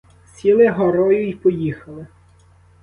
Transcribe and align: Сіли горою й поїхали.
Сіли 0.35 0.67
горою 0.69 1.27
й 1.29 1.33
поїхали. 1.33 2.07